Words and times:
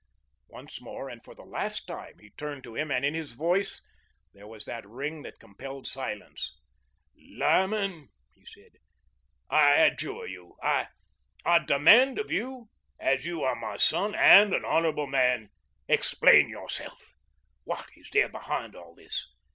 Once 0.47 0.81
more 0.81 1.09
and 1.09 1.23
for 1.23 1.35
the 1.35 1.43
last 1.45 1.85
time 1.85 2.17
he 2.17 2.31
turned 2.31 2.63
to 2.63 2.73
him 2.75 2.89
and 2.89 3.05
in 3.05 3.13
his 3.13 3.33
voice 3.33 3.83
there 4.33 4.47
was 4.47 4.65
that 4.65 4.83
ring 4.89 5.21
that 5.21 5.37
compelled 5.37 5.85
silence. 5.85 6.57
"Lyman," 7.15 8.09
he 8.33 8.43
said, 8.43 8.77
"I 9.47 9.73
adjure 9.75 10.25
you 10.25 10.57
I 10.59 10.87
I 11.45 11.59
demand 11.59 12.17
of 12.17 12.31
you 12.31 12.69
as 12.99 13.27
you 13.27 13.43
are 13.43 13.55
my 13.55 13.77
son 13.77 14.15
and 14.15 14.55
an 14.55 14.65
honourable 14.65 15.05
man, 15.05 15.51
explain 15.87 16.49
yourself. 16.49 17.13
What 17.63 17.87
is 17.95 18.09
there 18.11 18.27
behind 18.29 18.75
all 18.75 18.95
this? 18.95 19.27